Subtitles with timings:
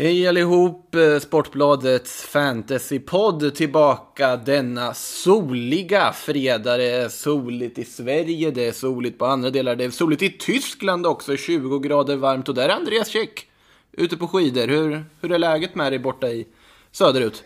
[0.00, 0.94] Hej allihop!
[0.94, 6.76] Eh, Sportbladets fantasypodd tillbaka denna soliga fredag.
[6.76, 10.30] Det är soligt i Sverige, det är soligt på andra delar, det är soligt i
[10.30, 12.48] Tyskland också, 20 grader varmt.
[12.48, 13.46] Och där är Andreas Käck
[13.92, 14.68] ute på skidor.
[14.68, 16.46] Hur, hur är läget med dig borta i
[16.92, 17.44] söderut?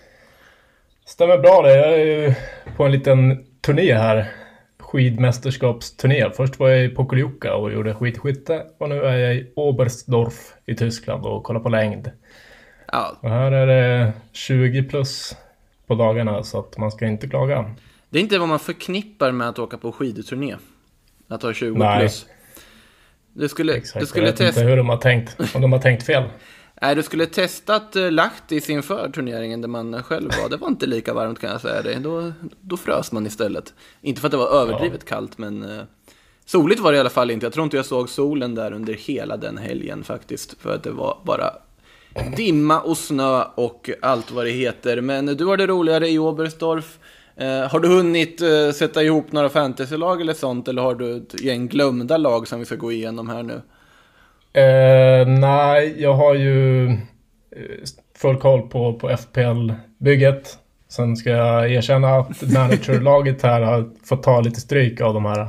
[1.06, 1.76] Stämmer bra det.
[1.76, 2.34] Jag är ju
[2.76, 4.41] på en liten turné här.
[4.92, 6.30] Skidmästerskapsturné.
[6.36, 8.66] Först var jag i Pokljuka och gjorde skidskytte.
[8.78, 12.10] Och nu är jag i Oberstdorf i Tyskland och kollar på längd.
[12.92, 15.36] Ja, Och här är det 20 plus
[15.86, 17.74] på dagarna så att man ska inte klaga.
[18.10, 20.56] det är inte vad man förknippar med att åka på skidturné.
[21.28, 21.98] Att ha 20 Nej.
[22.00, 22.26] plus.
[23.32, 24.00] Du skulle, Exakt.
[24.00, 25.36] du skulle jag vet inte hur de har tänkt.
[25.54, 26.24] Om de har tänkt fel.
[26.82, 30.48] Nej, du skulle testat uh, Lahtis inför turneringen där man själv var.
[30.48, 32.00] Det var inte lika varmt kan jag säga dig.
[32.00, 33.74] Då, då frös man istället.
[34.00, 35.82] Inte för att det var överdrivet kallt, men uh,
[36.44, 37.46] soligt var det i alla fall inte.
[37.46, 40.56] Jag tror inte jag såg solen där under hela den helgen faktiskt.
[40.60, 41.50] För att det var bara
[42.36, 45.00] dimma och snö och allt vad det heter.
[45.00, 46.98] Men du har det roligare i Oberstdorf.
[47.36, 50.68] Eh, har du hunnit eh, sätta ihop några fantasylag eller sånt?
[50.68, 53.60] Eller har du ett gäng glömda lag som vi ska gå igenom här nu?
[54.52, 56.96] Eh, nej, jag har ju eh,
[58.16, 60.58] full koll på, på FPL-bygget.
[60.88, 65.48] Sen ska jag erkänna att managerlaget här har fått ta lite stryk av de här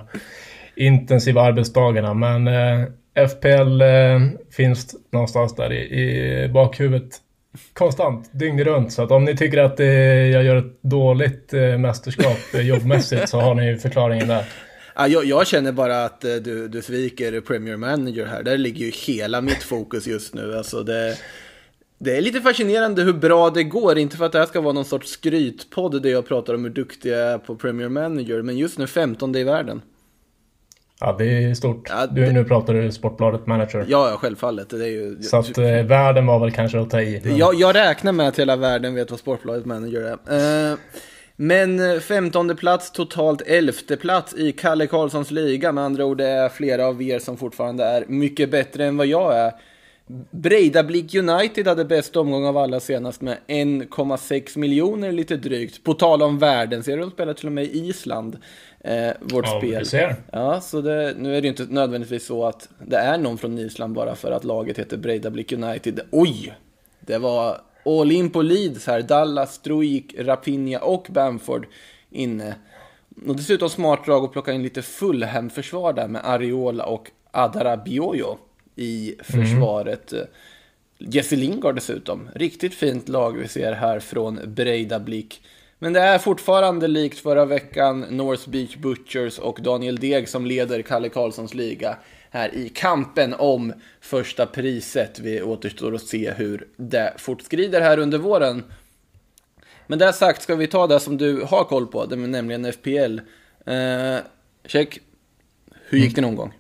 [0.76, 2.14] intensiva arbetsdagarna.
[2.14, 2.86] Men eh,
[3.28, 4.20] FPL eh,
[4.52, 6.02] finns någonstans där i,
[6.44, 7.20] i bakhuvudet
[7.74, 8.94] konstant, dygnet runt.
[8.94, 13.30] Så att om ni tycker att eh, jag gör ett dåligt eh, mästerskap eh, jobbmässigt
[13.30, 14.46] så har ni förklaringen där.
[14.96, 18.44] Ja, jag, jag känner bara att eh, du, du sviker Premier Manager här.
[18.44, 20.58] Där ligger ju hela mitt fokus just nu.
[20.58, 21.18] Alltså det,
[21.98, 23.98] det är lite fascinerande hur bra det går.
[23.98, 26.72] Inte för att det här ska vara någon sorts skrytpodd där jag pratar om hur
[26.72, 28.42] duktig jag är på Premier Manager.
[28.42, 29.82] Men just nu 15 i världen.
[31.00, 31.88] Ja, det är stort.
[31.90, 33.86] Ja, du, det- nu pratar du Sportbladet Manager.
[33.90, 34.70] Ja, ja, självfallet.
[34.70, 37.22] Det är ju, Så att eh, världen var väl kanske att ta i.
[37.24, 40.72] men- jag, jag räknar med att hela världen vet vad Sportbladet Manager är.
[40.72, 40.78] Eh,
[41.36, 45.72] men 15 plats, totalt 11 plats i Kalle Karlssons liga.
[45.72, 49.08] Med andra ord, det är flera av er som fortfarande är mycket bättre än vad
[49.08, 49.52] jag är.
[50.32, 55.84] Breidablik United hade bäst omgång av alla senast med 1,6 miljoner lite drygt.
[55.84, 58.38] På tal om världen, ser du de spelar till och med i Island,
[58.80, 59.86] eh, vårt Ja, spel.
[59.86, 60.16] ser.
[60.32, 63.94] Ja, så det, nu är det inte nödvändigtvis så att det är någon från Island
[63.96, 66.00] bara för att laget heter Breidablik United.
[66.12, 66.54] Oj!
[67.00, 69.02] Det var all in på Leeds här.
[69.02, 71.68] Dallas, Struik, Rapinha och Bamford
[72.10, 72.56] inne.
[73.28, 78.38] Och dessutom smart drag att plocka in lite Fulham-försvar där med Ariola och Adara Bioyo
[78.76, 80.14] i försvaret.
[80.98, 82.30] Jesse Lingard dessutom.
[82.36, 85.42] Riktigt fint lag vi ser här från Breidablik.
[85.84, 90.82] Men det är fortfarande likt förra veckan North Beach Butchers och Daniel Deg som leder
[90.82, 91.98] Kalle Karlssons liga
[92.30, 95.20] här i kampen om första priset.
[95.20, 98.64] Vi återstår att se hur det fortskrider här under våren.
[99.88, 103.20] Men det sagt ska vi ta det som du har koll på, nämligen FPL.
[103.66, 104.18] Eh,
[104.66, 105.00] check.
[105.90, 106.54] Hur gick din omgång?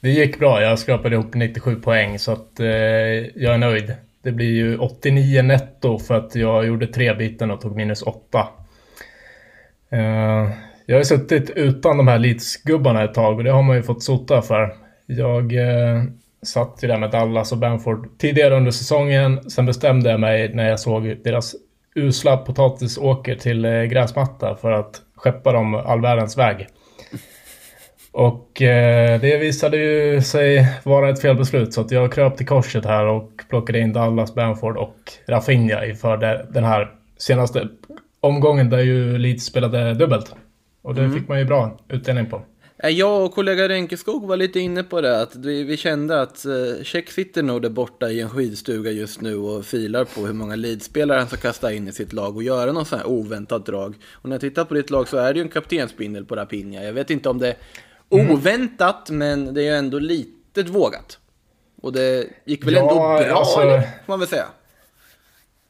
[0.00, 0.62] Det gick bra.
[0.62, 3.94] Jag skrapade ihop 97 poäng så att eh, jag är nöjd.
[4.26, 8.48] Det blir ju 89 netto för att jag gjorde tre biten och tog minus 8.
[9.90, 10.50] Eh,
[10.86, 14.02] jag har suttit utan de här Leeds-gubbarna ett tag och det har man ju fått
[14.02, 14.74] sota för.
[15.06, 16.02] Jag eh,
[16.42, 19.50] satt ju där med Dallas och Bamford tidigare under säsongen.
[19.50, 21.54] Sen bestämde jag mig när jag såg deras
[21.94, 26.66] usla potatisåker till eh, gräsmatta för att skeppa dem all världens väg.
[28.18, 32.84] Och eh, det visade ju sig vara ett felbeslut så att jag kröp till korset
[32.84, 34.96] här och plockade in Dallas, Bamford och
[35.28, 37.68] Rafinha inför det- den här senaste
[38.20, 40.34] omgången där ju Leeds spelade dubbelt.
[40.82, 42.42] Och det fick man ju bra utdelning på.
[42.78, 46.44] Eh, Jag och kollega Renkeskog var lite inne på det, att vi, vi kände att
[46.44, 50.34] eh, Check sitter nog där borta i en skidstuga just nu och filar på hur
[50.34, 53.66] många leadspelare han ska kasta in i sitt lag och göra någon sån här oväntat
[53.66, 53.94] drag.
[54.12, 56.82] Och när jag tittar på ditt lag så är det ju en kaptensbindel på Rapinha.
[56.82, 57.54] Jag vet inte om det
[58.10, 61.18] är oväntat, men det är ju ändå lite vågat.
[61.82, 63.80] Och det gick väl Ja, ändå bra, alltså- eller?
[63.80, 64.44] Får man väl säga.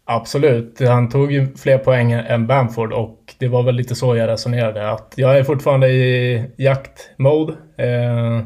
[0.04, 4.28] Absolut, han tog ju fler poäng än Bamford och det var väl lite så jag
[4.28, 4.90] resonerade.
[4.90, 7.54] Att jag är fortfarande i jaktmode.
[7.76, 8.44] Eh,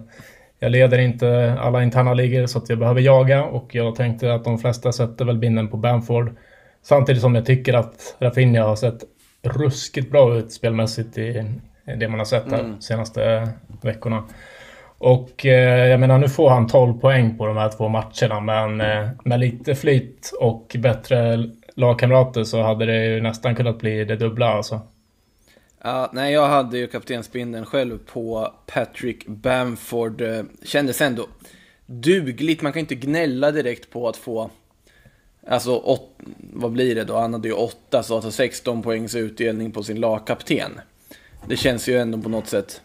[0.59, 4.45] jag leder inte alla interna ligor så att jag behöver jaga och jag tänkte att
[4.45, 6.37] de flesta sätter väl binden på Bamford.
[6.83, 9.05] Samtidigt som jag tycker att Rafinha har sett
[9.43, 11.45] ruskigt bra ut spelmässigt i
[11.97, 13.49] det man har sett här de senaste
[13.83, 14.25] veckorna.
[14.99, 18.81] Och eh, jag menar nu får han 12 poäng på de här två matcherna men
[18.81, 24.17] eh, med lite flyt och bättre lagkamrater så hade det ju nästan kunnat bli det
[24.17, 24.81] dubbla alltså.
[25.83, 30.21] Ja, nej, jag hade ju kaptensbindeln själv på Patrick Bamford.
[30.21, 31.27] Eh, Kändes ändå
[31.87, 32.63] dugligt.
[32.63, 34.51] Man kan inte gnälla direkt på att få
[35.47, 36.19] Alltså, åt,
[36.53, 37.17] vad blir det då?
[37.17, 40.81] Han hade ju 8, så alltså 16 poängs utdelning på sin lagkapten.
[41.49, 42.81] Det känns ju ändå på något sätt...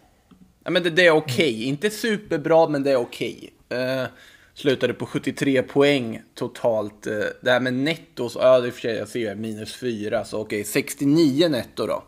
[0.64, 1.54] Ja, men det, det är okej.
[1.54, 1.64] Okay.
[1.64, 3.54] Inte superbra, men det är okej.
[3.70, 4.02] Okay.
[4.02, 4.06] Uh,
[4.54, 7.08] slutade på 73 poäng totalt.
[7.08, 10.42] Uh, det här med netto, så, ja, det för sig, jag ser minus 4, så
[10.42, 12.04] okej, okay, 69 netto då.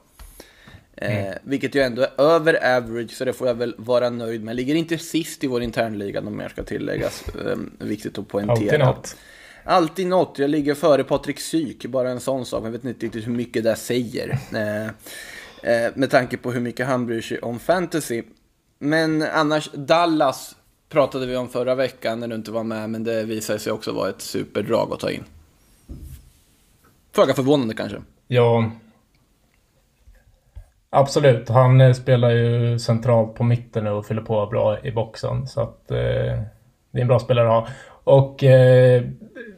[1.02, 1.38] Eh, mm.
[1.44, 4.56] vilket ju ändå är över average, så det får jag väl vara nöjd med.
[4.56, 7.24] Ligger inte sist i vår internliga, om mer ska tilläggas.
[7.28, 8.56] Eh, viktigt att poängtera.
[8.58, 9.16] Alltid något.
[9.64, 10.40] Alltid något.
[10.40, 12.66] Jag ligger före Patrik Syk, bara en sån sak.
[12.66, 14.40] Jag vet inte riktigt hur mycket det säger.
[14.54, 14.92] Eh, eh,
[15.62, 18.24] Eh, med tanke på hur mycket han bryr sig om fantasy.
[18.80, 20.56] Men annars, Dallas
[20.90, 23.92] pratade vi om förra veckan när du inte var med, men det visade sig också
[23.92, 25.24] vara ett superdrag att ta in.
[27.16, 28.02] Föga förvånande kanske.
[28.28, 28.72] Ja,
[30.90, 35.48] Absolut, han eh, spelar ju centralt på mitten nu och fyller på bra i boxen.
[35.48, 35.98] Så att eh,
[36.92, 37.68] det är en bra spelare att ha.
[38.04, 39.04] Och eh,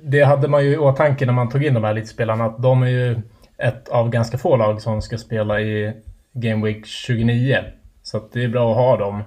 [0.03, 2.45] det hade man ju i åtanke när man tog in de här elitspelarna.
[2.45, 3.21] Att de är ju
[3.59, 5.94] ett av ganska få lag som ska spela i
[6.33, 7.63] Game Week 29.
[8.03, 9.23] Så det är bra att ha dem.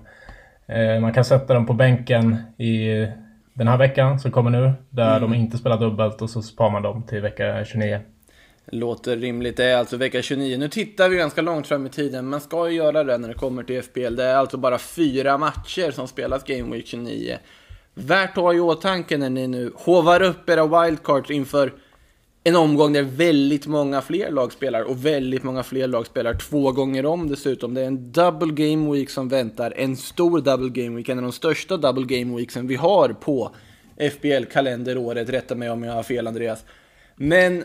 [0.66, 3.06] Eh, man kan sätta dem på bänken i
[3.54, 4.72] den här veckan som kommer nu.
[4.90, 5.30] Där mm.
[5.30, 8.00] de inte spelar dubbelt och så spar man dem till vecka 29.
[8.66, 9.56] Låter rimligt.
[9.56, 10.58] Det är alltså vecka 29.
[10.58, 12.28] Nu tittar vi ganska långt fram i tiden.
[12.28, 14.16] Man ska ju göra det när det kommer till FPL.
[14.16, 17.38] Det är alltså bara fyra matcher som spelas Game Week 29.
[17.94, 21.72] Värt att ha i åtanke när ni nu hovar upp era wildcards inför
[22.44, 26.72] en omgång där väldigt många fler lag spelar och väldigt många fler lag spelar två
[26.72, 27.74] gånger om dessutom.
[27.74, 31.22] Det är en double game week som väntar, en stor double game week, en av
[31.22, 33.50] de största double game weeksen vi har på
[33.96, 35.30] FBL-kalenderåret.
[35.30, 36.64] Rätta mig om jag har fel Andreas.
[37.16, 37.64] Men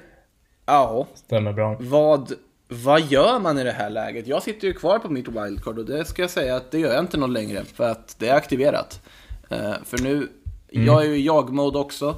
[0.68, 1.08] Ja.
[1.14, 1.78] Stämmer bra.
[1.80, 2.34] Vad,
[2.68, 4.28] vad gör man i det här läget?
[4.28, 6.94] Jag sitter ju kvar på mitt wildcard och det ska jag säga att det gör
[6.94, 9.02] jag inte någon längre för att det är aktiverat.
[9.52, 10.86] Uh, för nu, mm.
[10.88, 12.16] jag är ju i jag-mode också.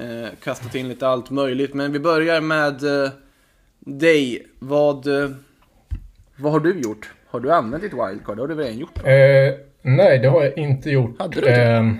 [0.00, 1.74] Uh, kastat in lite allt möjligt.
[1.74, 3.10] Men vi börjar med uh,
[3.78, 4.46] dig.
[4.58, 5.06] Vad,
[6.36, 7.10] vad har du gjort?
[7.26, 8.36] Har du använt ditt wildcard?
[8.36, 9.00] Det har du väl redan gjort?
[9.82, 11.18] nej, det har jag inte gjort.
[11.18, 11.62] Hade du inte?
[11.62, 11.98] Ehm,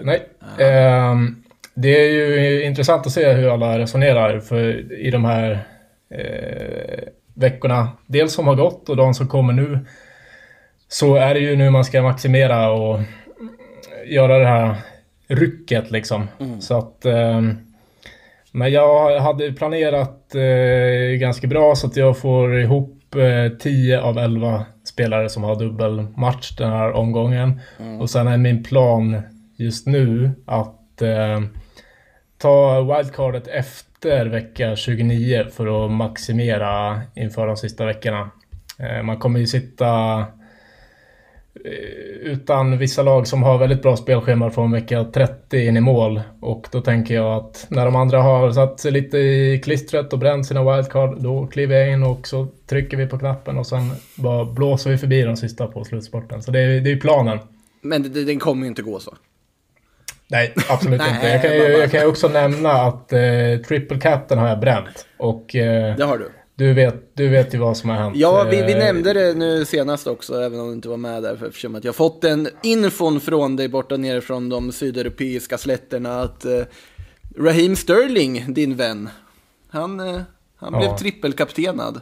[0.00, 0.28] nej.
[0.58, 1.44] Ehm,
[1.74, 5.64] det är ju intressant att se hur alla resonerar för i de här
[6.10, 7.88] eh, veckorna.
[8.06, 9.78] Dels som har gått och de som kommer nu.
[10.88, 13.00] Så är det ju nu man ska maximera och
[14.06, 14.74] göra det här
[15.28, 16.28] rycket liksom.
[16.40, 16.60] Mm.
[16.60, 17.04] Så att...
[17.04, 17.40] Eh,
[18.56, 23.00] men jag hade planerat eh, ganska bra så att jag får ihop
[23.60, 27.60] 10 eh, av 11 spelare som har dubbelmatch den här omgången.
[27.80, 28.00] Mm.
[28.00, 29.22] Och sen är min plan
[29.56, 31.40] just nu att eh,
[32.38, 38.30] ta wildcardet efter vecka 29 för att maximera inför de sista veckorna.
[38.78, 40.24] Eh, man kommer ju sitta
[42.20, 46.20] utan vissa lag som har väldigt bra spelschema från vecka 30 in i mål.
[46.40, 50.18] Och då tänker jag att när de andra har satt sig lite i klistret och
[50.18, 53.92] bränt sina wildcard, då kliver jag in och så trycker vi på knappen och sen
[54.14, 56.42] bara blåser vi förbi de sista på slutspurten.
[56.42, 57.38] Så det är, det är planen.
[57.80, 59.14] Men den kommer ju inte gå så.
[60.28, 61.28] Nej, absolut Nej, inte.
[61.28, 63.20] Jag kan, ju, jag kan också nämna att eh,
[63.68, 65.06] Triple Captain har jag bränt.
[65.16, 66.30] Och, eh, det har du.
[66.56, 68.16] Du vet, du vet ju vad som har hänt.
[68.16, 71.22] Ja, vi, vi eh, nämnde det nu senast också, även om du inte var med
[71.22, 71.36] där.
[71.36, 76.20] För eftersom att jag fått en infon från dig borta nere från de sydeuropeiska slätterna
[76.20, 76.60] att eh,
[77.38, 79.08] Raheem Sterling, din vän,
[79.68, 80.20] han, eh,
[80.56, 80.78] han ja.
[80.78, 82.00] blev trippelkaptenad.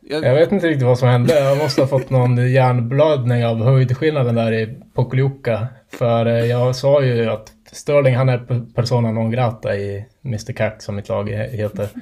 [0.00, 0.24] Jag...
[0.24, 0.34] jag...
[0.34, 1.40] vet inte riktigt vad som hände.
[1.40, 5.66] Jag måste ha fått någon hjärnblödning av höjdskillnaden där i Pokljuka.
[5.90, 10.82] För eh, jag sa ju att Sterling han är persona non grata i Mr Cack
[10.82, 11.88] som mitt lag heter.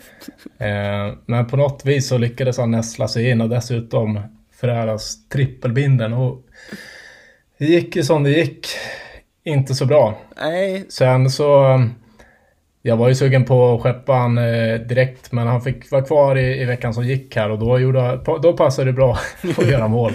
[0.59, 4.21] Eh, men på något vis så lyckades han näsla sig in och dessutom
[4.53, 6.13] föräras trippelbinden.
[6.13, 6.43] Och
[7.59, 8.67] det gick ju som det gick.
[9.45, 10.19] Inte så bra.
[10.37, 10.85] Nej.
[10.89, 11.81] Sen så
[12.87, 16.37] jag var ju sugen på att skeppa han eh, direkt, men han fick vara kvar
[16.37, 19.19] i, i veckan som gick här och då, gjorde, då passade det bra
[19.59, 20.13] att göra mål.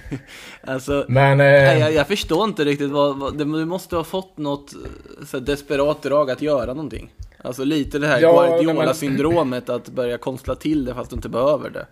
[0.60, 4.38] alltså, men, eh, nej, jag, jag, förstår inte riktigt vad, vad du måste ha fått
[4.38, 7.10] något eh, så desperat drag att göra någonting.
[7.42, 11.70] Alltså lite det här ja, Guardiola-syndromet att börja konstla till det fast du inte behöver
[11.70, 11.86] det.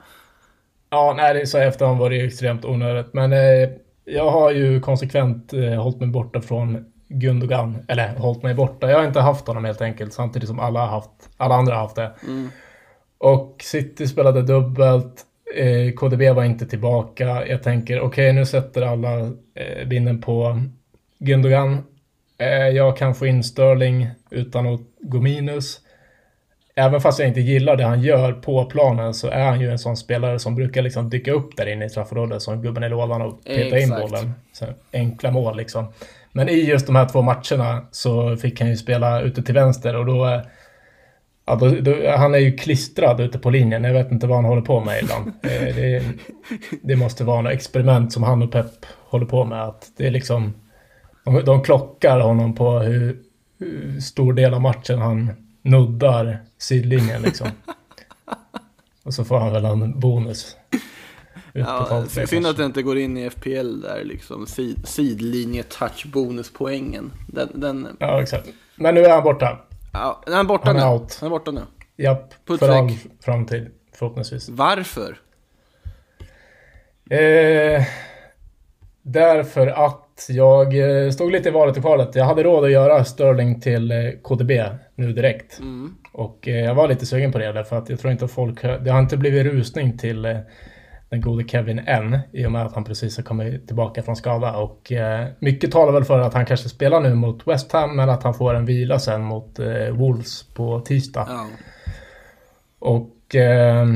[0.91, 3.69] Ja, nej, det är så efterhand var det extremt onödigt, men eh,
[4.05, 8.91] jag har ju konsekvent eh, hållit mig borta från Gundogan, eller hållit mig borta.
[8.91, 11.97] Jag har inte haft honom helt enkelt, samtidigt som alla, haft, alla andra har haft
[11.97, 12.13] det.
[12.23, 12.49] Mm.
[13.19, 15.27] Och City spelade dubbelt.
[15.57, 17.47] Eh, KDB var inte tillbaka.
[17.47, 19.21] Jag tänker, okej, okay, nu sätter alla
[19.55, 20.63] eh, binden på
[21.19, 21.85] Gundogan.
[22.39, 25.81] Eh, jag kan få in Sterling utan att gå minus.
[26.75, 29.79] Även fast jag inte gillar det han gör på planen så är han ju en
[29.79, 33.23] sån spelare som brukar liksom dyka upp där inne i straffområdet som gubben i lådan
[33.23, 34.33] och peta in bollen.
[34.53, 35.87] Så enkla mål liksom.
[36.33, 39.97] Men i just de här två matcherna så fick han ju spela ute till vänster
[39.97, 40.43] och då...
[41.47, 43.85] Ja, då, då han är ju klistrad ute på linjen.
[43.85, 45.33] Jag vet inte vad han håller på med ibland.
[45.43, 46.03] Eh, det,
[46.83, 49.63] det måste vara något experiment som han och Pep håller på med.
[49.63, 50.55] Att det är liksom...
[51.25, 53.19] De, de klockar honom på hur,
[53.59, 55.31] hur stor del av matchen han
[55.63, 57.49] nuddar sidlinjen liksom.
[59.05, 60.57] Och så får han väl en bonus.
[61.53, 64.47] Ja, synd att det inte går in i FPL där liksom.
[64.47, 67.13] Sid, sidlinje touch bonuspoängen.
[67.29, 67.97] Den, den...
[67.99, 68.49] Ja, exakt.
[68.77, 69.59] Men nu är han borta.
[69.93, 70.93] Ja, är han borta han är nu?
[70.93, 71.19] Out.
[71.21, 71.61] Han är borta nu.
[71.97, 72.91] Japp, Putt för all
[73.21, 73.71] framtid.
[73.93, 74.49] Förhoppningsvis.
[74.49, 75.19] Varför?
[77.11, 77.83] Eh,
[79.03, 82.15] därför att jag eh, stod lite i valet och kvalet.
[82.15, 84.51] Jag hade råd att göra Sterling till eh, KDB
[84.95, 85.59] nu direkt.
[85.59, 85.95] Mm.
[86.13, 88.63] Och eh, jag var lite sugen på det därför att jag tror inte att folk...
[88.63, 90.27] Det har inte blivit rusning till
[91.13, 94.57] den gode Kevin än i och med att han precis har kommit tillbaka från skada.
[94.57, 98.11] Och eh, mycket talar väl för att han kanske spelar nu mot West Ham men
[98.11, 101.27] att han får en vila sen mot eh, Wolves på tisdag.
[101.29, 101.47] Ja.
[102.79, 103.87] Och eh,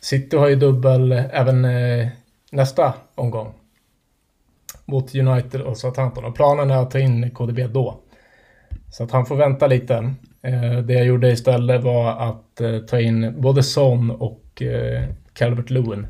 [0.00, 2.08] City har ju dubbel även eh,
[2.52, 3.52] nästa omgång.
[4.84, 6.24] Mot United och Southampton.
[6.24, 8.00] Och planen är att ta in KDB då.
[8.92, 10.14] Så att han får vänta lite.
[10.42, 14.62] Eh, det jag gjorde istället var att eh, ta in både Son och
[15.34, 16.06] Calvert Lewin.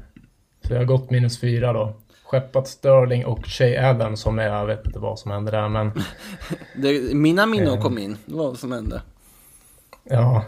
[0.67, 1.95] Så jag har gått minus fyra då.
[2.25, 5.93] Skeppat Sterling och Shay Adams som är, jag vet inte vad som hände där men
[6.77, 7.83] Det, mina minnen Eh.
[7.83, 8.17] kom in.
[8.27, 9.03] Det var vad som hände.
[10.05, 10.45] Ja,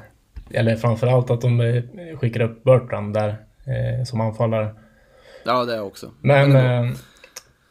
[0.51, 1.83] eller framförallt att de eh,
[2.19, 3.29] skickar upp Bertrand där
[3.65, 4.75] eh, som anfallare.
[5.45, 6.11] Ja, det också.
[6.21, 6.89] Men ändå.
[6.89, 6.97] eh,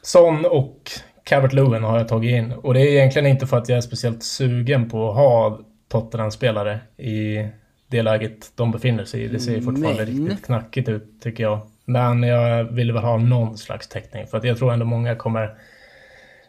[0.01, 0.91] Son och
[1.23, 2.51] Calvert Lewin har jag tagit in.
[2.51, 6.79] Och det är egentligen inte för att jag är speciellt sugen på att ha Tottenham-spelare
[6.97, 7.47] i
[7.91, 9.27] det läget de befinner sig i.
[9.27, 11.59] Det ser ju fortfarande Men- riktigt knackigt ut tycker jag.
[11.85, 14.27] Men jag vill väl ha någon slags täckning.
[14.27, 15.55] För att jag tror ändå många kommer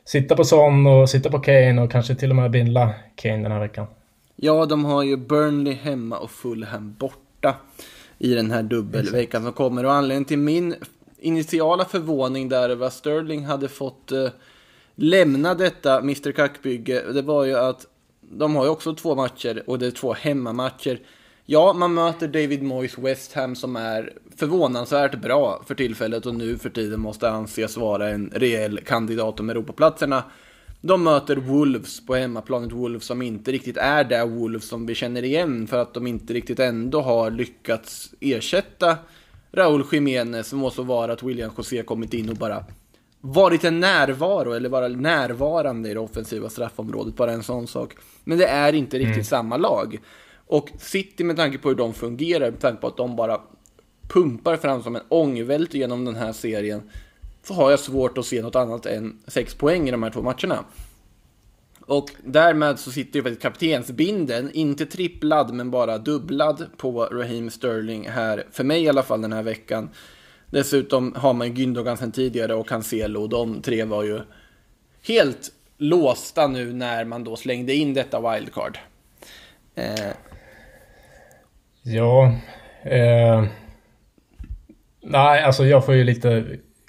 [0.04, 3.52] sitta på Son och sitta på Kane och kanske till och med bindla Kane den
[3.52, 3.86] här veckan.
[4.36, 7.54] Ja, de har ju Burnley hemma och Fulham borta
[8.18, 9.84] i den här dubbelveckan som kommer.
[9.84, 10.74] Och anledningen till min
[11.18, 14.28] initiala förvåning där över att Sterling hade fått eh,
[14.94, 17.86] lämna detta Mr Kackbygge, det var ju att
[18.20, 20.98] de har ju också två matcher och det är två hemmamatcher.
[21.46, 26.58] Ja, man möter David Moyes West Ham som är förvånansvärt bra för tillfället och nu
[26.58, 30.24] för tiden måste anses vara en rejäl kandidat om Europaplatserna.
[30.80, 35.24] De möter Wolves på hemmaplanet, Wolves som inte riktigt är det Wolves som vi känner
[35.24, 38.96] igen för att de inte riktigt ändå har lyckats ersätta
[39.52, 42.64] Raúl Jiménez, må så vara att William José kommit in och bara
[43.20, 47.94] varit en närvaro eller vara närvarande i det offensiva straffområdet, bara en sån sak.
[48.24, 49.98] Men det är inte riktigt samma lag.
[50.52, 53.40] Och City med tanke på hur de fungerar, med tanke på att de bara
[54.08, 56.82] pumpar fram som en ångvält genom den här serien,
[57.42, 60.22] så har jag svårt att se något annat än sex poäng i de här två
[60.22, 60.64] matcherna.
[61.80, 68.08] Och därmed så sitter ju faktiskt kaptensbinden, inte tripplad men bara dubblad på Raheem Sterling
[68.08, 69.88] här, för mig i alla fall den här veckan.
[70.50, 74.20] Dessutom har man ju Gündogan sen tidigare och Cancelo, de tre var ju
[75.02, 78.78] helt låsta nu när man då slängde in detta wildcard.
[79.74, 80.10] Eh,
[81.82, 82.34] Ja.
[82.84, 83.44] Eh,
[85.02, 86.44] nej, alltså jag får ju lite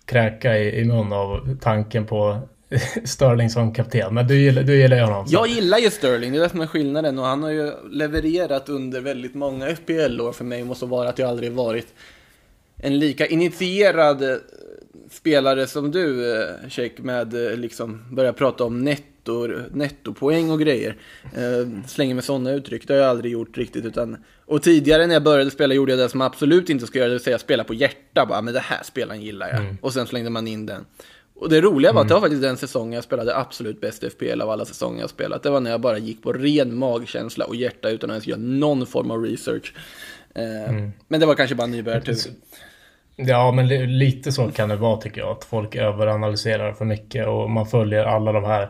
[0.06, 2.40] kräka i, i mun av tanken på
[3.04, 4.14] Sterling som kapten.
[4.14, 5.28] Men du gillar, du gillar ju honom.
[5.28, 7.72] så- Jag gillar ju Sterling, det är det som är skillnaden och han har ju
[7.92, 11.88] levererat under väldigt många FPL-år för mig måste vara att jag aldrig varit
[12.78, 14.36] en lika initierad eh,
[15.12, 18.84] spelare som du, eh, Check, med eh, liksom börja prata om
[19.28, 20.96] netto, nettopoäng och grejer.
[21.24, 25.14] Eh, slänger med sådana uttryck, det har jag aldrig gjort riktigt utan och tidigare när
[25.14, 27.40] jag började spela gjorde jag det som man absolut inte ska göra, det vill säga
[27.40, 29.60] spela på hjärta bara, men det här spelaren gillar jag.
[29.82, 30.86] Och sen slängde man in den.
[31.36, 34.42] Och det roliga var att det var faktiskt den säsongen jag spelade absolut bäst FPL
[34.42, 35.44] av alla säsonger jag spelat.
[35.44, 38.40] Det var när jag bara gick på ren magkänsla och hjärta utan att ens göra
[38.40, 39.74] någon form av research.
[40.36, 40.74] Eh,
[41.08, 42.16] Men det var kanske bara nybörjartur.
[43.16, 45.30] Ja, men li- lite så kan det vara tycker jag.
[45.30, 48.70] Att folk överanalyserar för mycket och man följer alla de här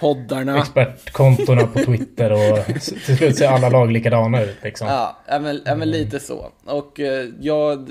[0.00, 0.58] Poddarna.
[0.58, 2.66] expertkontona på Twitter och
[3.06, 4.88] till slut ser alla lag likadana ut liksom.
[4.88, 6.52] Ja, men, men lite så.
[6.64, 7.86] Och eh, ja,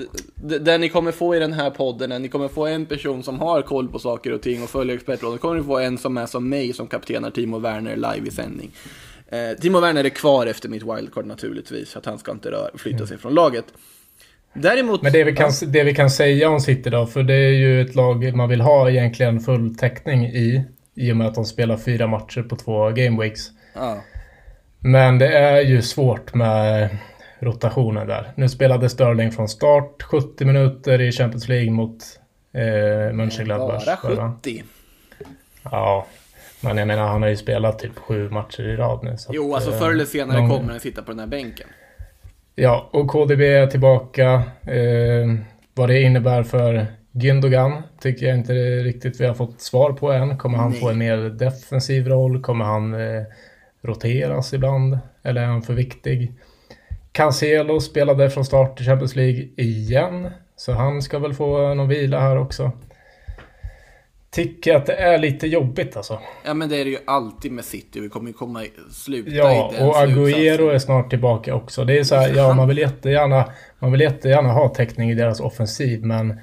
[0.60, 3.40] det ni kommer få i den här podden är ni kommer få en person som
[3.40, 5.40] har koll på saker och ting och följer expertrådet.
[5.40, 8.30] Då kommer ni få en som är som mig som kaptenar Timo Werner live i
[8.30, 8.70] sändning.
[9.28, 12.70] Eh, Timo Werner är kvar efter mitt wildcard naturligtvis, så att han ska inte röra,
[12.78, 13.64] flytta sig från laget.
[14.54, 15.02] Däremot...
[15.02, 17.82] Men det vi, kan, det vi kan säga om City då, för det är ju
[17.82, 20.64] ett lag man vill ha egentligen full täckning i.
[21.00, 23.40] I och med att de spelar fyra matcher på två gameweeks.
[23.74, 23.96] Ja.
[24.78, 26.88] Men det är ju svårt med
[27.38, 28.32] rotationen där.
[28.34, 31.98] Nu spelade Sterling från start 70 minuter i Champions League mot
[32.54, 33.86] eh, Mönchengladbach.
[34.04, 34.32] Bara va?
[34.42, 34.62] 70.
[35.62, 36.06] Ja.
[36.60, 39.16] Men jag menar, han har ju spelat typ sju matcher i rad nu.
[39.16, 41.66] Så jo, alltså eh, förr eller senare någon- kommer han sitta på den här bänken.
[42.54, 44.32] Ja, och KDB är tillbaka.
[44.66, 45.34] Eh,
[45.74, 48.52] vad det innebär för Gündogan tycker jag inte
[48.82, 50.38] riktigt vi har fått svar på än.
[50.38, 50.80] Kommer han Nej.
[50.80, 52.42] få en mer defensiv roll?
[52.42, 53.22] Kommer han eh,
[53.82, 54.98] roteras ibland?
[55.22, 56.32] Eller är han för viktig?
[57.12, 60.30] Cancelo spelade från start i Champions League igen.
[60.56, 62.72] Så han ska väl få någon vila här också.
[64.30, 66.18] Tycker att det är lite jobbigt alltså.
[66.44, 68.00] Ja, men det är det ju alltid med City.
[68.00, 70.68] Vi kommer ju komma sluta Ja, i den och Agüero slutsatsen.
[70.74, 71.84] är snart tillbaka också.
[71.84, 73.44] Det är så här, ja man vill jättegärna,
[73.78, 76.40] man vill jättegärna ha täckning i deras offensiv, men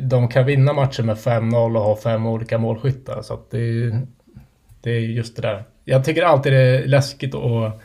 [0.00, 3.22] de kan vinna matcher med 5-0 och ha fem olika målskyttar.
[3.22, 4.06] Så det, är-
[4.82, 5.64] det är just det där.
[5.84, 7.80] Jag tycker alltid det är läskigt att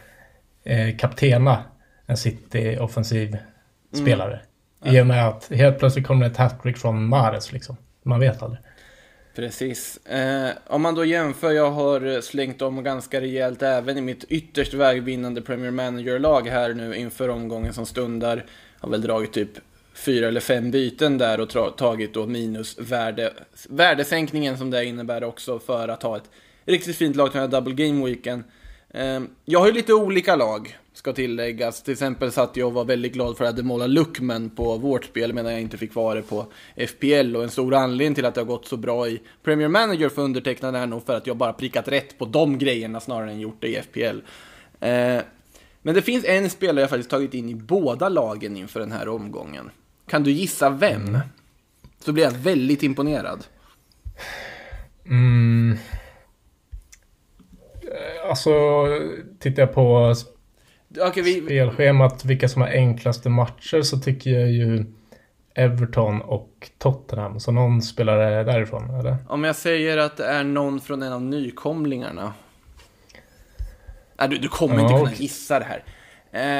[0.63, 1.63] eh, kaptena
[2.06, 3.38] en City-offensiv
[3.94, 4.39] spelare.
[4.86, 7.77] I och med att helt plötsligt kommer det ett hattrick från Mahrez liksom.
[8.04, 8.62] Man vet aldrig.
[9.36, 10.06] Precis.
[10.08, 14.74] Eh, om man då jämför, jag har slängt om ganska rejält även i mitt ytterst
[14.74, 18.46] vägvinnande Premier Manager-lag här nu inför omgången som stundar.
[18.80, 19.50] Har väl dragit typ
[19.98, 23.34] fyra eller fem byten där och tagit då minus värde,
[23.70, 26.30] värdesänkningen som det innebär också för att ha ett
[26.66, 28.44] riktigt fint lag till den här double game weeken.
[28.94, 31.84] Ehm, jag har ju lite olika lag, ska tilläggas.
[31.84, 35.34] Till exempel satt jag och var väldigt glad för att Ademola Luckman på vårt spel
[35.34, 36.46] medan jag inte fick vara det på
[36.88, 37.36] FPL.
[37.36, 40.22] Och en stor anledning till att det har gått så bra i Premier Manager för
[40.22, 43.62] undertecknad är nog för att jag bara prickat rätt på de grejerna snarare än gjort
[43.62, 44.20] det i FPL.
[44.80, 45.22] Ehm,
[45.82, 49.08] men det finns en spelare jag faktiskt tagit in i båda lagen inför den här
[49.08, 49.70] omgången.
[50.07, 51.17] Kan du gissa vem?
[51.99, 53.45] Så blir jag väldigt imponerad.
[55.05, 55.77] Mm.
[58.29, 58.51] Alltså,
[59.39, 60.15] tittar jag på
[61.01, 64.85] Okej, vi, spelschemat, vilka som har enklaste matcher, så tycker jag ju
[65.55, 67.39] Everton och Tottenham.
[67.39, 69.15] Så någon spelare därifrån, eller?
[69.29, 72.33] Om jag säger att det är någon från en av nykomlingarna.
[74.19, 75.83] Nej, du, du kommer Ja, inte kunna gissa det här.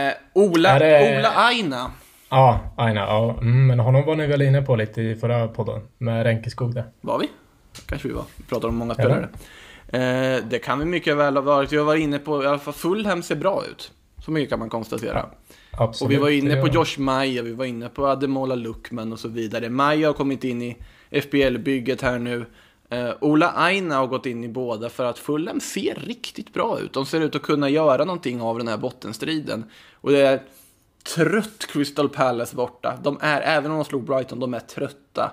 [0.08, 1.92] Eh, Ola, det- Ola Aina.
[2.30, 3.00] Ja, Aina.
[3.00, 6.74] Ja, mm, men honom var ni väl inne på lite i förra podden med Ränkeskog
[6.76, 6.84] där.
[7.02, 7.30] Var vi?
[7.86, 8.24] Kanske vi var.
[8.36, 9.04] Vi pratar om många Ja.
[9.04, 9.30] spelare.
[9.88, 11.72] Eh, det kan vi mycket väl ha varit.
[11.74, 13.92] Vi var inne på, i alla fall Fulham ser bra ut.
[14.26, 15.26] Så mycket kan man konstatera.
[15.72, 16.08] Absolut.
[16.08, 19.28] Och vi var inne på Josh Maja, vi var inne på Ademola Luckman och så
[19.28, 19.70] vidare.
[19.70, 20.78] Maja har kommit in i
[21.12, 22.46] FBL-bygget här nu.
[22.90, 26.94] Eh, Ola Aina har gått in i båda för att Fulham ser riktigt bra ut.
[26.94, 29.66] De ser ut att kunna göra någonting av den här bottenstriden.
[29.94, 30.42] Och det är
[31.16, 33.00] trött Crystal Palace borta.
[33.04, 35.32] De är, även om de slog Brighton, de är trötta.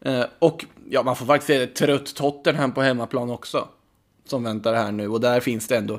[0.00, 3.68] Eh, och ja, man får faktiskt säga det, trött Tottenham på hemmaplan också.
[4.26, 5.08] Som väntar här nu.
[5.08, 5.98] Och där finns det ändå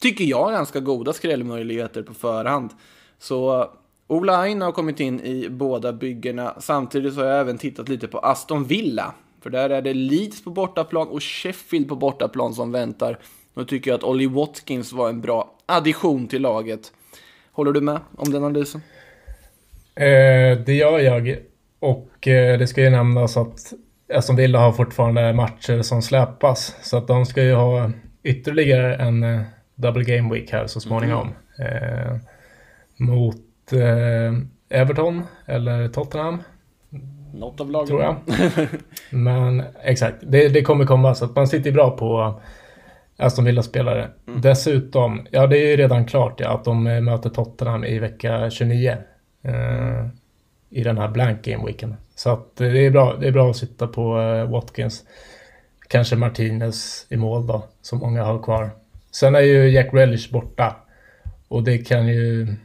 [0.00, 2.70] tycker jag, ganska goda skrällmöjligheter på förhand.
[3.18, 3.68] Så eh,
[4.06, 6.54] Ola Aina har kommit in i båda byggena.
[6.60, 9.14] Samtidigt så har jag även tittat lite på Aston Villa.
[9.40, 13.18] För där är det Leeds på bortaplan och Sheffield på bortaplan som väntar.
[13.54, 16.92] Då tycker jag att Ollie Watkins var en bra addition till laget.
[17.60, 18.82] Håller du med om den analysen?
[19.94, 21.36] Eh, det gör jag.
[21.80, 23.72] Och eh, det ska ju nämnas att
[24.14, 26.76] Aston Villa har fortfarande matcher som släpas.
[26.82, 27.90] Så att de ska ju ha
[28.22, 29.40] ytterligare en eh,
[29.74, 31.28] double game week här så småningom.
[31.58, 32.16] Eh,
[32.96, 36.42] mot eh, Everton eller Tottenham,
[37.34, 37.88] Något av lagen.
[37.88, 38.16] tror jag.
[39.10, 41.14] Men exakt, det, det kommer komma.
[41.14, 42.40] Så att man sitter bra på
[43.20, 44.10] Aston Villa-spelare.
[44.24, 48.50] Dessutom, ja det är ju redan klart ja, att de eh, möter Tottenham i vecka
[48.50, 48.96] 29.
[49.42, 50.06] Eh,
[50.70, 51.96] I den här blank game weeken.
[52.14, 55.04] Så att eh, det är bra, det är bra att sitta på eh, Watkins.
[55.88, 58.70] Kanske Martinez i mål då, som många har kvar.
[59.10, 60.76] Sen är ju Jack Relish borta.
[61.48, 62.56] Och det kan ju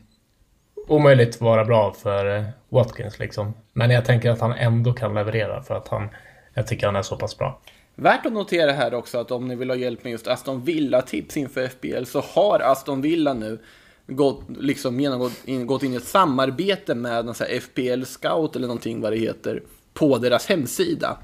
[0.87, 3.53] omöjligt vara bra för Watkins liksom.
[3.73, 6.09] Men jag tänker att han ändå kan leverera för att han,
[6.53, 7.59] jag tycker han är så pass bra.
[7.95, 11.38] Värt att notera här också att om ni vill ha hjälp med just Aston Villa-tips
[11.38, 13.60] inför FBL så har Aston Villa nu
[14.08, 19.12] gått, liksom genomgått in, gått in i ett samarbete med någon FPL-scout eller någonting vad
[19.12, 21.17] det heter på deras hemsida.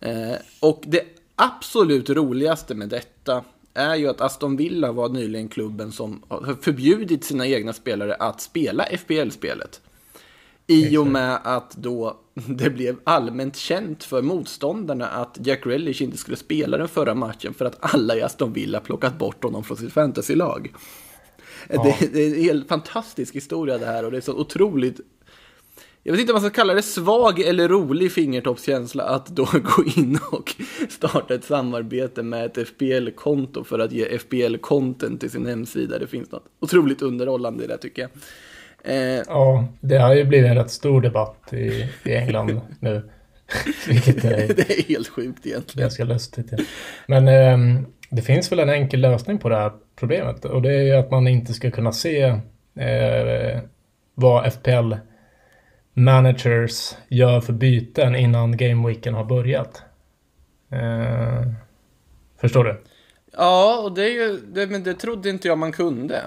[0.00, 1.02] Eh, och det
[1.36, 3.44] absolut roligaste med detta
[3.74, 8.40] är ju att Aston Villa var nyligen klubben som har förbjudit sina egna spelare att
[8.40, 9.80] spela FPL-spelet.
[10.72, 16.16] I och med att då det blev allmänt känt för motståndarna att Jack Relish inte
[16.16, 19.76] skulle spela den förra matchen för att alla i Aston Villa plockat bort honom från
[19.76, 20.74] sitt fantasylag.
[21.68, 25.00] Det, det är en helt fantastisk historia det här och det är så otroligt
[26.04, 29.44] jag vet inte om man ska kalla det svag eller rolig fingertoppskänsla att då
[29.76, 30.54] gå in och
[30.88, 35.98] starta ett samarbete med ett FPL-konto för att ge FPL-content till sin hemsida.
[35.98, 38.10] Det finns något otroligt underhållande i det tycker jag.
[38.84, 43.10] Eh, Ja, det har ju blivit en rätt stor debatt i, i England nu.
[43.88, 45.84] Vilket är, det är helt sjukt egentligen.
[45.84, 46.46] Ganska lustigt.
[46.50, 46.58] Ja.
[47.06, 50.82] Men eh, det finns väl en enkel lösning på det här problemet och det är
[50.82, 52.22] ju att man inte ska kunna se
[52.74, 53.60] eh,
[54.14, 54.94] vad FPL
[55.94, 59.82] managers gör för byten innan gameweeken har börjat.
[60.70, 61.42] Eh,
[62.40, 62.82] förstår du?
[63.36, 66.20] Ja, och det, är ju, det, men det trodde inte jag man kunde.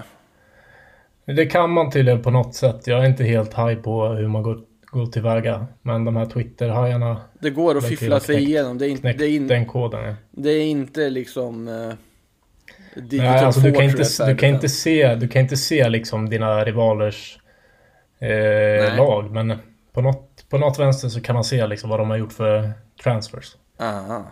[1.25, 2.87] Det kan man tydligen på något sätt.
[2.87, 5.67] Jag är inte helt high på hur man går, går tillväga.
[5.81, 7.21] Men de här Twitter-hajarna...
[7.39, 8.77] Det går att fiffla sig knäckt, igenom.
[8.77, 10.15] Det är, inte, det är in, den koden, ja.
[10.31, 11.67] Det är inte liksom...
[11.67, 11.93] Uh,
[12.95, 16.63] Nej, alltså du kan, inte, du, kan inte se, du kan inte se liksom dina
[16.63, 17.37] rivalers
[18.19, 19.31] eh, lag.
[19.31, 19.57] Men
[19.93, 22.71] på något, på något vänster så kan man se liksom vad de har gjort för
[23.03, 23.55] transfers.
[23.79, 24.31] Aha.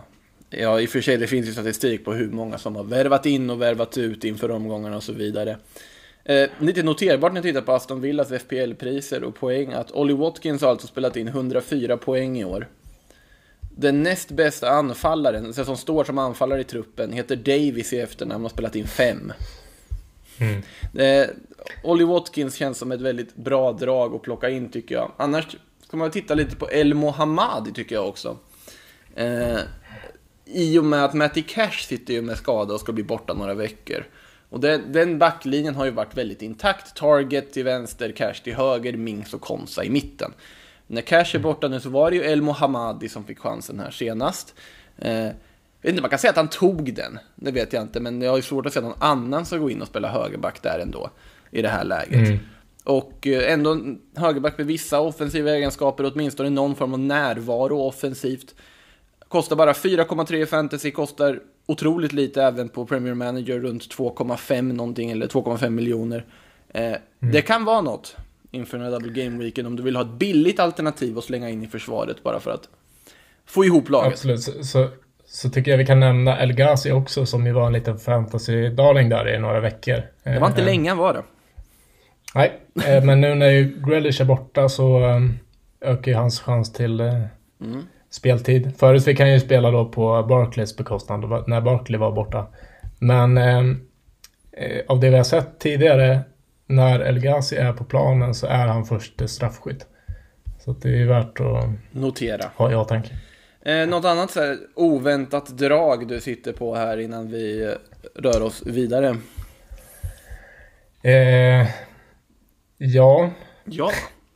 [0.50, 3.26] Ja, i och för sig, det finns ju statistik på hur många som har värvat
[3.26, 5.56] in och värvat ut inför omgångarna och så vidare.
[6.24, 10.62] Eh, lite noterbart när jag tittar på Aston Villas FPL-priser och poäng att Ollie Watkins
[10.62, 12.68] har alltså spelat in 104 poäng i år.
[13.76, 18.44] Den näst bästa anfallaren, alltså som står som anfallare i truppen, heter Davis i efternamn
[18.44, 19.32] och har spelat in 5.
[20.38, 20.62] Mm.
[20.94, 21.30] Eh,
[21.82, 25.12] Ollie Watkins känns som ett väldigt bra drag att plocka in tycker jag.
[25.16, 25.56] Annars
[25.86, 28.36] ska man titta lite på El Mohammadi tycker jag också.
[29.14, 29.58] Eh,
[30.44, 33.54] I och med att Matty Cash sitter ju med skada och ska bli borta några
[33.54, 34.06] veckor.
[34.54, 36.96] Och den, den backlinjen har ju varit väldigt intakt.
[36.96, 40.32] Target till vänster, Cash till höger, Mings och Konsa i mitten.
[40.86, 43.90] När Cash är borta nu så var det ju El Mohammadi som fick chansen här
[43.90, 44.54] senast.
[44.98, 45.34] Eh, vet
[45.82, 48.36] inte, man kan säga att han tog den, det vet jag inte, men jag har
[48.36, 51.10] ju svårt att se någon annan ska gå in och spela högerback där ändå,
[51.50, 52.28] i det här läget.
[52.28, 52.38] Mm.
[52.84, 53.78] Och eh, ändå
[54.16, 58.54] högerback med vissa offensiva egenskaper, åtminstone någon form av närvaro offensivt.
[59.28, 65.10] Kostar bara 4,3 i fantasy, kostar otroligt lite även på Premier Manager, runt 2,5 någonting,
[65.10, 66.24] eller 2,5 miljoner.
[66.68, 66.98] Eh, mm.
[67.20, 68.16] Det kan vara något
[68.50, 71.50] inför den här double game weeken om du vill ha ett billigt alternativ att slänga
[71.50, 72.68] in i försvaret bara för att
[73.46, 74.12] få ihop laget.
[74.12, 74.88] Absolut, så, så,
[75.26, 79.08] så tycker jag vi kan nämna El Ghazi också som ju var en liten fantasy-darling
[79.08, 80.02] där i några veckor.
[80.22, 81.22] Det var inte eh, länge var det.
[82.34, 85.38] Nej, eh, men nu när ju Grealish är borta så um,
[85.80, 87.24] ökar ju hans chans till uh,
[87.60, 88.72] mm speltid.
[88.78, 92.46] Förut fick han ju spela då på Barclays bekostnad när Barkley var borta.
[92.98, 93.86] Men ehm,
[94.52, 96.20] eh, av det vi har sett tidigare
[96.66, 99.86] när El Ghazi är på planen så är han först straffskytt.
[100.58, 102.50] Så det är värt att notera.
[102.56, 103.10] Ha i åtanke.
[103.62, 107.74] Eh, något annat så här oväntat drag du sitter på här innan vi
[108.14, 109.16] rör oss vidare?
[111.02, 111.68] Eh,
[112.78, 113.30] ja.
[113.64, 113.90] Ja,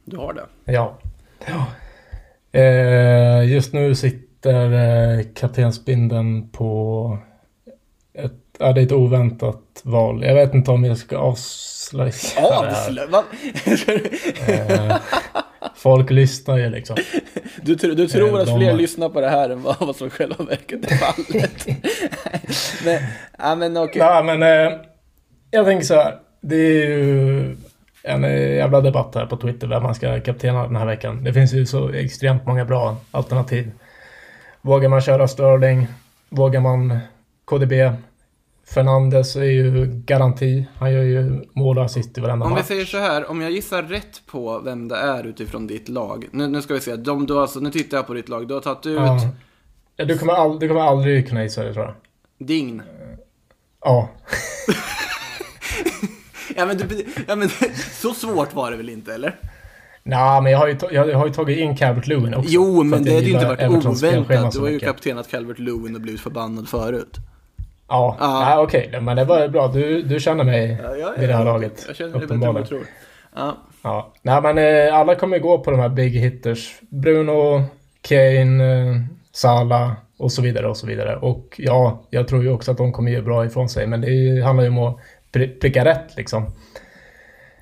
[0.04, 0.72] du har det.
[0.72, 0.98] Ja.
[1.46, 1.66] ja.
[2.58, 7.18] Eh, just nu sitter eh, kaptensbindeln på
[8.14, 10.24] ett, ja, det är ett oväntat val.
[10.24, 13.24] Jag vet inte om jag ska avslöja Avslöja?
[14.46, 14.96] eh,
[15.76, 16.96] folk lyssnar ju liksom.
[17.62, 20.92] Du, du tror att fler lyssnar på det här än vad, vad som själva verket
[20.92, 21.66] är fallet?
[22.84, 23.02] men,
[23.38, 24.02] ja, men okej.
[24.02, 24.14] Okay.
[24.14, 24.78] Ja, men eh,
[25.50, 26.18] jag tänker så här.
[26.40, 27.56] Det är ju
[28.02, 28.22] en
[28.56, 31.24] jävla debatt här på Twitter vem man ska kaptena den här veckan.
[31.24, 33.70] Det finns ju så extremt många bra alternativ.
[34.62, 35.86] Vågar man köra Sterling?
[36.28, 36.98] Vågar man
[37.44, 37.72] KDB?
[38.74, 40.66] Fernandes är ju garanti.
[40.76, 42.60] Han gör ju mål och assist i varenda Om match.
[42.60, 46.28] vi säger så här, om jag gissar rätt på vem det är utifrån ditt lag.
[46.30, 48.48] Nu, nu ska vi se, de, du alltså, nu tittar jag på ditt lag.
[48.48, 48.96] Du har tagit ut...
[48.96, 50.04] Ja.
[50.04, 51.94] Du, kommer all, du kommer aldrig kunna gissa det tror jag.
[52.46, 52.82] Dign.
[53.84, 54.08] Ja.
[56.56, 57.48] ja, men, du, ja, men
[57.92, 59.36] så svårt var det väl inte, eller?
[60.02, 62.50] Nej, men jag har, ju, jag har ju tagit in Calvert Lewin också.
[62.50, 64.52] Jo, men det hade ju inte varit Evertons oväntat.
[64.52, 67.16] Du har ju kaptenat Calvert Lewin och blivit förbannad förut.
[67.88, 68.50] Ja, ja.
[68.50, 68.86] ja okej.
[68.88, 69.00] Okay.
[69.00, 69.68] Men det var bra.
[69.68, 71.84] Du, du känner mig ja, ja, vid det här laget.
[71.86, 72.86] Jag känner det bättre än vad tror.
[73.36, 73.56] Ja.
[73.82, 74.12] ja.
[74.22, 76.80] Nej, men eh, alla kommer gå på de här big hitters.
[76.80, 77.64] Bruno,
[78.02, 78.96] Kane, eh,
[79.32, 81.16] Salah och så vidare och så vidare.
[81.16, 83.86] Och ja, jag tror ju också att de kommer göra bra ifrån sig.
[83.86, 84.98] Men det handlar ju om att
[85.32, 86.52] pricka rätt liksom.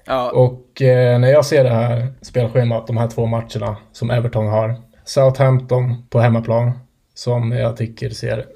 [0.06, 0.30] Ja.
[0.30, 4.76] Och eh, när jag ser det här spelschemat, de här två matcherna som Everton har.
[5.04, 6.72] Southampton på hemmaplan,
[7.14, 8.46] som jag tycker ser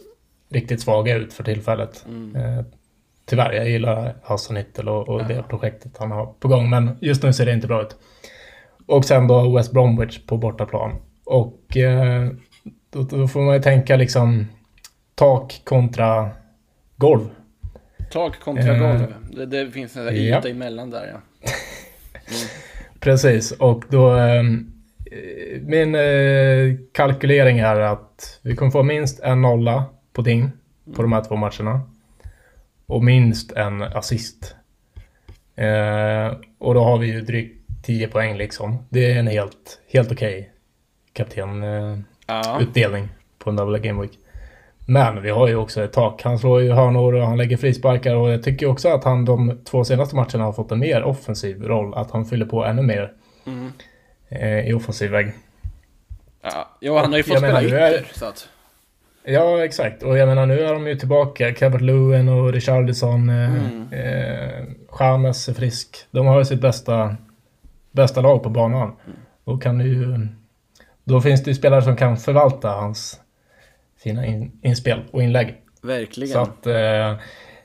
[0.48, 2.04] riktigt svaga ut för tillfället.
[2.08, 2.36] Mm.
[2.36, 2.64] Eh,
[3.24, 5.24] tyvärr, jag gillar Hassan Hittel och, och ja.
[5.28, 7.96] det projektet han har på gång, men just nu ser det inte bra ut.
[8.86, 10.96] Och sen då West Bromwich på bortaplan.
[11.24, 12.28] Och eh,
[12.90, 14.46] då, då, får man ju tänka liksom
[15.14, 16.30] tak kontra
[16.96, 17.28] golv.
[18.10, 19.14] Tak kontra uh, golv.
[19.30, 20.48] Det, det, finns en yta ja.
[20.48, 21.20] emellan där ja.
[22.12, 22.48] Mm.
[23.00, 24.12] Precis, och då...
[24.12, 24.72] Um,
[25.60, 30.96] min uh, kalkylering är att vi kommer få minst en nolla på ding mm.
[30.96, 31.80] på de här två matcherna.
[32.86, 34.54] Och minst en assist.
[35.58, 38.86] Uh, och då har vi ju drygt 10 poäng liksom.
[38.88, 40.50] Det är en helt, helt okej okay
[41.12, 41.62] kapten.
[41.62, 42.60] Uh, ja.
[42.60, 44.18] utdelning på en double game week.
[44.90, 46.22] Men vi har ju också ett tak.
[46.22, 49.59] Han slår ju hörnor och han lägger frisparkar och jag tycker också att han de
[49.64, 51.94] två senaste matcherna har fått en mer offensiv roll.
[51.94, 53.12] Att han fyller på ännu mer
[53.46, 53.72] mm.
[54.29, 55.33] eh, i offensiv väg.
[56.42, 58.07] Ja, jo, han har ju fått spela ytter.
[58.12, 58.48] Så att...
[59.24, 60.03] Ja, exakt.
[60.03, 61.55] Och jag menar, nu är de ju tillbaka.
[61.55, 63.29] Calvert Lewin och Richarlison.
[63.29, 63.92] Eh, mm.
[63.92, 64.64] eh,
[65.00, 66.07] James är frisk.
[66.11, 67.16] De har ju sitt bästa,
[67.90, 68.83] bästa lag på banan.
[69.05, 69.16] Mm.
[69.44, 70.26] Då kan ju...
[71.05, 73.20] Då finns det ju spelare som kan förvalta hans
[74.02, 75.62] fina in, inspel och inlägg.
[75.82, 76.32] Verkligen.
[76.32, 77.14] Så att eh,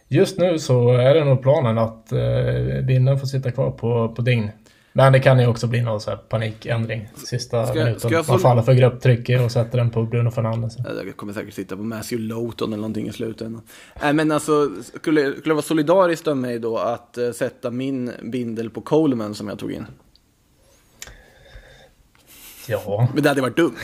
[0.08, 4.22] just nu så är det nog planen att eh, Binnen får sitta kvar på, på
[4.22, 4.50] Dign.
[4.98, 8.24] Men det kan ju också bli någon så här panikändring sista ska, minuten.
[8.24, 10.78] Ska Man faller för grupptrycket och sätter den på Bruno Fernandes.
[11.06, 13.62] Jag kommer säkert sitta på Matthew Lowton eller någonting i slutändan.
[14.02, 18.12] Nej men alltså, skulle, skulle det vara solidariskt av mig då att uh, sätta min
[18.24, 19.86] bindel på Coleman som jag tog in?
[22.68, 23.10] Ja.
[23.14, 23.76] Men det hade varit dumt.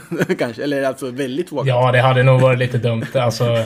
[0.38, 1.66] Kanske, eller alltså väldigt vågat.
[1.66, 3.06] Ja, det hade nog varit lite dumt.
[3.14, 3.64] Alltså,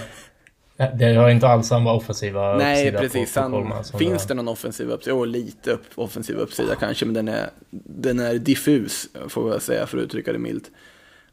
[0.98, 3.34] det har inte alls samma offensiva Nej, uppsida precis.
[3.34, 3.84] på, på Coleman.
[3.84, 4.28] Finns det...
[4.28, 5.16] det någon offensiv uppsida?
[5.16, 7.50] Jo, lite upp, offensiv uppsida kanske, men den är,
[7.84, 10.70] den är diffus, får jag säga, för att uttrycka det milt.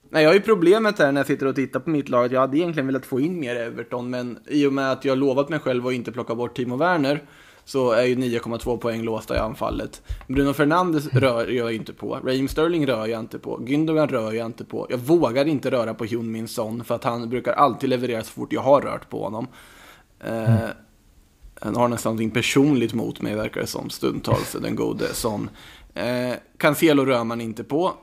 [0.10, 2.32] Nej, jag har ju problemet här när jag sitter och tittar på mitt lag, att
[2.32, 5.49] jag hade egentligen velat få in mer Everton, men i och med att jag lovat
[5.49, 7.21] mig själv att inte plocka bort Timo Werner,
[7.65, 10.02] så är ju 9,2 poäng låsta i anfallet.
[10.28, 12.15] Bruno Fernandes rör jag inte på.
[12.15, 13.60] Raheem Sterling rör jag inte på.
[13.60, 14.88] Gündogan rör jag inte på.
[14.89, 18.32] Jag vågar inte röra på Hyun Min Son för att han brukar alltid leverera så
[18.32, 19.47] fort jag har rört på honom.
[20.19, 20.54] Mm.
[20.54, 20.69] Eh,
[21.62, 25.49] han har nästan någonting personligt mot mig verkar det som stundtals, den gode Son.
[25.93, 27.93] Eh, Cancelo rör man inte på.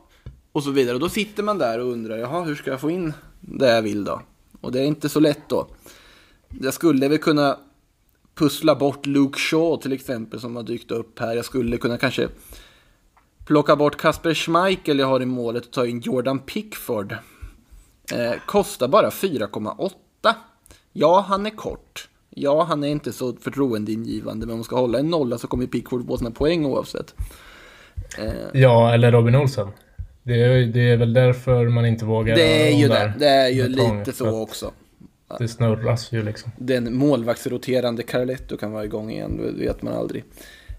[0.53, 0.95] Och så vidare.
[0.95, 3.83] Och då sitter man där och undrar, jaha, hur ska jag få in det jag
[3.83, 4.23] vill då?
[4.61, 5.69] Och det är inte så lätt då.
[6.49, 7.59] Jag skulle väl kunna
[8.41, 11.37] pussla bort Luke Shaw till exempel som har dykt upp här.
[11.37, 12.29] Jag skulle kunna kanske
[13.47, 17.13] plocka bort Kasper Schmeichel jag har i målet och ta in Jordan Pickford.
[18.13, 19.91] Eh, kostar bara 4,8.
[20.93, 22.09] Ja, han är kort.
[22.31, 25.67] Ja, han är inte så förtroendeingivande, men om man ska hålla en nolla så kommer
[25.67, 27.15] Pickford på sina poäng oavsett.
[28.19, 29.69] Eh, ja, eller Robin Olsen.
[30.23, 32.37] Det är, det är väl därför man inte vågar.
[32.37, 33.13] Det är ju det.
[33.19, 34.73] Det är ju lite så också.
[35.39, 36.53] Det snurras ju liksom.
[36.57, 40.25] Den målvaktsroterande Carletto kan vara igång igen, det vet man aldrig.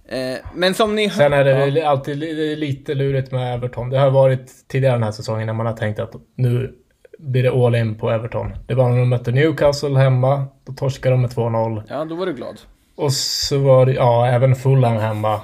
[0.06, 1.90] Eh, men som ni Sen är det ja.
[1.90, 2.18] alltid
[2.60, 3.90] lite lurigt med Everton.
[3.90, 6.76] Det har varit tidigare den här säsongen när man har tänkt att nu
[7.20, 8.54] blir det all in på Everton.
[8.68, 10.46] Det var när de mötte Newcastle hemma.
[10.66, 11.84] Då torskade de med 2-0.
[11.90, 12.60] Ja, då var du glad.
[12.96, 15.42] Och så var det, ja, även Fulham hemma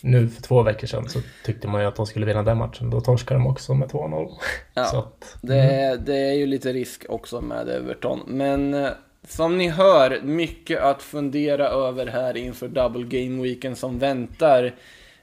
[0.00, 2.90] nu för två veckor sedan så tyckte man ju att de skulle vinna den matchen.
[2.90, 4.30] Då torskade de också med 2-0.
[4.74, 6.04] Ja, att, det, mm.
[6.04, 8.20] det, är ju lite risk också med Everton.
[8.26, 8.90] Men eh,
[9.28, 14.74] som ni hör, mycket att fundera över här inför Double Game Weekend som väntar.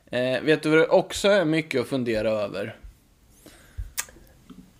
[0.05, 2.75] Eh, vet du vad det också är mycket att fundera över?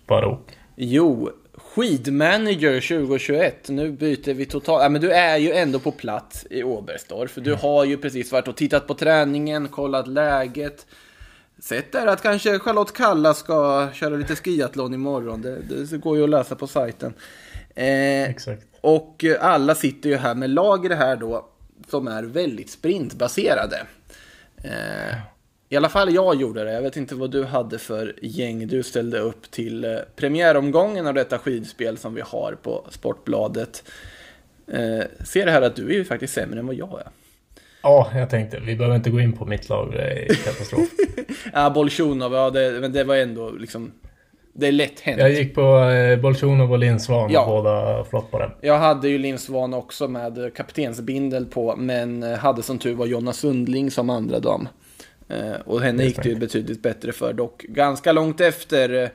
[0.06, 0.38] Vadå?
[0.76, 1.30] Jo,
[1.76, 4.82] Skidmanager 2021, nu byter vi totalt.
[4.82, 7.34] Ja, men du är ju ändå på plats i Oberstdorf.
[7.34, 7.60] Du mm.
[7.60, 10.86] har ju precis varit och tittat på träningen, kollat läget.
[11.58, 15.42] Sett där att kanske Charlotte Kalla ska köra lite skiathlon imorgon.
[15.42, 17.14] Det, det går ju att läsa på sajten.
[17.74, 18.66] Eh, Exakt.
[18.80, 21.48] Och alla sitter ju här med lag i det här då,
[21.88, 23.86] som är väldigt sprintbaserade.
[24.64, 25.16] Eh,
[25.68, 26.72] i alla fall jag gjorde det.
[26.72, 31.14] Jag vet inte vad du hade för gäng du ställde upp till eh, premiäromgången av
[31.14, 33.84] detta skidspel som vi har på Sportbladet.
[34.72, 37.08] Eh, ser här att du är ju faktiskt sämre än vad jag är.
[37.82, 40.88] Ja, jag tänkte, vi behöver inte gå in på mitt lag, det är katastrof.
[41.52, 43.92] ja, Bolsjunov, ja, det, men det var ändå liksom...
[44.52, 45.20] Det är lätt hänt.
[45.20, 47.46] Jag gick på eh, Bolsjunov och Linsvan ja.
[47.46, 48.50] båda floppade.
[48.60, 53.32] Jag hade ju Linsvan också med kaptensbindel på, men eh, hade som tur var Jonna
[53.32, 54.68] Sundling som andra dam.
[55.28, 59.08] Eh, och henne gick det ju betydligt bättre för, dock ganska långt efter eh,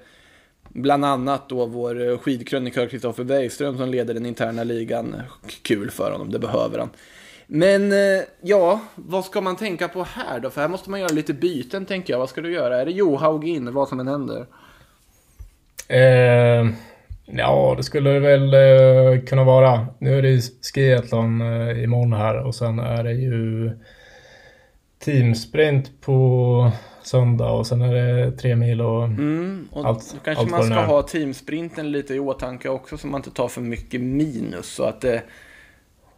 [0.69, 5.15] Bland annat då vår eh, skidkrönikör Kristoffer Bergström som leder den interna ligan.
[5.61, 6.89] Kul för honom, det behöver han.
[7.47, 7.93] Men
[8.41, 10.49] ja, vad ska man tänka på här då?
[10.49, 12.19] För här måste man göra lite byten tänker jag.
[12.19, 12.81] Vad ska du göra?
[12.81, 14.45] Är det Johaug in, vad som än händer?
[15.91, 16.69] Eh,
[17.25, 19.87] ja, det skulle det väl eh, kunna vara.
[19.99, 20.41] Nu är det
[20.73, 23.71] skiathlon eh, imorgon här och sen är det ju
[25.03, 26.71] teamsprint på
[27.03, 30.13] söndag och sen är det tre mil och, mm, och allt.
[30.13, 33.47] Då kanske allt man ska ha teamsprinten lite i åtanke också så man inte tar
[33.47, 34.65] för mycket minus.
[34.65, 35.23] Så att det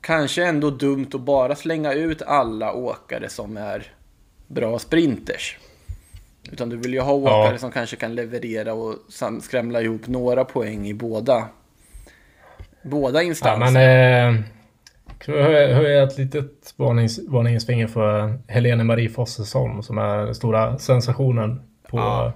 [0.01, 3.83] kanske ändå dumt att bara slänga ut alla åkare som är
[4.47, 5.57] bra sprinters.
[6.51, 7.57] Utan du vill ju ha åkare ja.
[7.57, 8.95] som kanske kan leverera och
[9.41, 11.47] skrämla ihop några poäng i båda,
[12.81, 13.81] båda instanserna.
[13.81, 14.43] Ja, men, eh
[15.27, 21.61] höja ett litet varnings, varningens finger för Helene Marie Fossesholm som är den stora sensationen
[21.89, 22.33] på ja.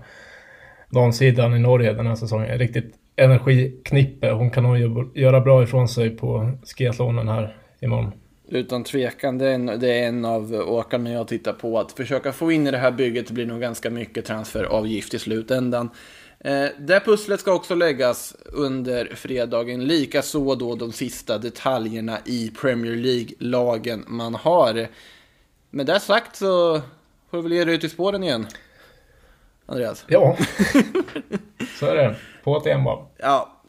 [0.90, 2.58] damsidan i Norge den här säsongen.
[2.58, 4.32] Riktigt energiknippe.
[4.32, 8.12] Hon kan nog göra bra ifrån sig på skiathlonen här imorgon.
[8.50, 11.80] Utan tvekan, det är, en, det är en av åkarna jag tittar på.
[11.80, 15.90] Att försöka få in i det här bygget blir nog ganska mycket transferavgift i slutändan.
[16.48, 22.96] Eh, det pusslet ska också läggas under fredagen, likaså då de sista detaljerna i Premier
[22.96, 24.88] League-lagen man har.
[25.70, 26.82] Med det sagt så
[27.32, 28.48] får vi väl ge dig ut i spåren igen.
[29.66, 30.06] Andreas?
[30.08, 30.38] Ja,
[31.80, 32.16] så är det.
[32.44, 33.06] På ett bara.
[33.18, 33.62] Ja,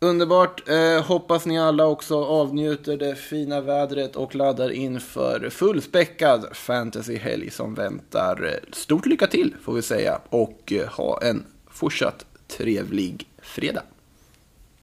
[0.00, 0.68] underbart.
[0.68, 7.74] Eh, hoppas ni alla också avnjuter det fina vädret och laddar inför fullspäckad fantasyhelg som
[7.74, 8.60] väntar.
[8.72, 11.44] Stort lycka till får vi säga och eh, ha en
[11.82, 13.91] fortsatt trevlig fredag.